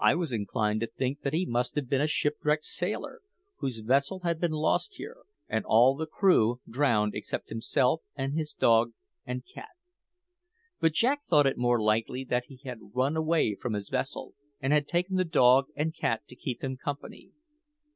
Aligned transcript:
I 0.00 0.14
was 0.14 0.30
inclined 0.30 0.78
to 0.82 0.86
think 0.86 1.22
that 1.22 1.32
he 1.32 1.44
must 1.44 1.74
have 1.74 1.88
been 1.88 2.00
a 2.00 2.06
shipwrecked 2.06 2.64
sailor, 2.64 3.20
whose 3.56 3.80
vessel 3.80 4.20
had 4.20 4.38
been 4.40 4.52
lost 4.52 4.94
here, 4.94 5.16
and 5.48 5.64
all 5.64 5.96
the 5.96 6.06
crew 6.06 6.60
been 6.64 6.72
drowned 6.74 7.16
except 7.16 7.48
himself 7.48 8.02
and 8.14 8.34
his 8.34 8.52
dog 8.52 8.92
and 9.26 9.42
cat. 9.44 9.74
But 10.78 10.92
Jack 10.92 11.24
thought 11.24 11.48
it 11.48 11.58
more 11.58 11.82
likely 11.82 12.22
that 12.26 12.44
he 12.44 12.58
had 12.62 12.94
run 12.94 13.16
away 13.16 13.56
from 13.56 13.72
his 13.72 13.88
vessel, 13.88 14.34
and 14.60 14.72
had 14.72 14.86
taken 14.86 15.16
the 15.16 15.24
dog 15.24 15.66
and 15.74 15.92
cat 15.96 16.28
to 16.28 16.36
keep 16.36 16.62
him 16.62 16.76
company. 16.76 17.32